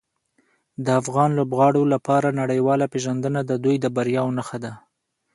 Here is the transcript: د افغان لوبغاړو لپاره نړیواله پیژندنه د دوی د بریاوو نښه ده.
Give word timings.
د 0.85 0.87
افغان 1.01 1.29
لوبغاړو 1.37 1.83
لپاره 1.93 2.37
نړیواله 2.41 2.85
پیژندنه 2.93 3.39
د 3.45 3.51
دوی 3.63 3.75
د 3.83 3.85
بریاوو 3.95 4.35
نښه 4.37 4.57
ده. 4.63 4.73